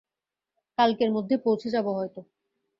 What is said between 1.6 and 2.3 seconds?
যাব হয়তো।